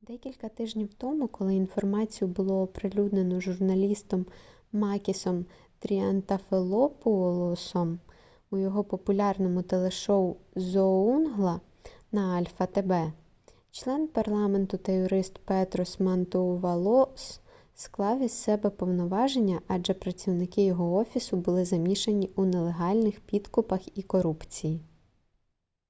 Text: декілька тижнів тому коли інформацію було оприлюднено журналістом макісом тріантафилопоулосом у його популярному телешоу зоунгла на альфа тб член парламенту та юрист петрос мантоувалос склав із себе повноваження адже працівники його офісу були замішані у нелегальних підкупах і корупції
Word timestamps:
декілька 0.00 0.48
тижнів 0.48 0.94
тому 0.94 1.28
коли 1.28 1.54
інформацію 1.54 2.28
було 2.28 2.62
оприлюднено 2.62 3.40
журналістом 3.40 4.26
макісом 4.72 5.46
тріантафилопоулосом 5.78 8.00
у 8.50 8.56
його 8.56 8.84
популярному 8.84 9.62
телешоу 9.62 10.36
зоунгла 10.56 11.60
на 12.12 12.34
альфа 12.36 12.66
тб 12.66 13.12
член 13.70 14.08
парламенту 14.08 14.78
та 14.78 14.92
юрист 14.92 15.38
петрос 15.38 16.00
мантоувалос 16.00 17.40
склав 17.74 18.22
із 18.22 18.32
себе 18.32 18.70
повноваження 18.70 19.60
адже 19.66 19.94
працівники 19.94 20.64
його 20.64 20.94
офісу 20.96 21.36
були 21.36 21.64
замішані 21.64 22.30
у 22.36 22.44
нелегальних 22.44 23.20
підкупах 23.20 23.98
і 23.98 24.02
корупції 24.02 24.80